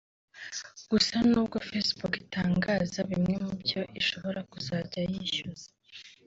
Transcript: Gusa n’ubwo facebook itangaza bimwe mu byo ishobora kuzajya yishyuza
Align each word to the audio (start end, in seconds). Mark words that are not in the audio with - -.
Gusa 0.91 1.15
n’ubwo 1.29 1.57
facebook 1.67 2.13
itangaza 2.23 2.99
bimwe 3.09 3.35
mu 3.45 3.53
byo 3.61 3.81
ishobora 4.01 4.39
kuzajya 4.51 5.01
yishyuza 5.11 5.67